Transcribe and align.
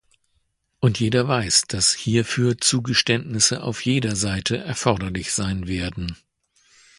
Und 0.79 0.99
jeder 0.99 1.27
weiß, 1.27 1.65
dass 1.67 1.93
hierfür 1.93 2.57
Zugeständnisse 2.57 3.61
auf 3.61 3.85
jeder 3.85 4.15
Seite 4.15 4.57
erforderlich 4.57 5.31
sein 5.31 5.67
werden. 5.67 6.17